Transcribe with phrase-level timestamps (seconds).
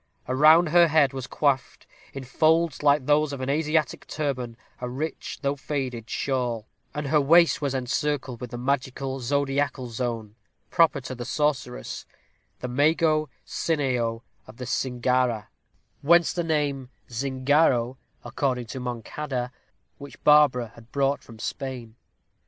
[0.27, 5.37] Around her head was coiffed, in folds like those of an Asiatic turban, a rich,
[5.43, 10.33] though faded shawl, and her waist was encircled with the magic zodiacal zone
[10.71, 12.07] proper to the sorceress
[12.61, 15.49] the Mago Cineo of the Cingara
[16.01, 19.51] whence the name Zingaro, according to Moncada
[19.99, 21.95] which Barbara had brought from Spain.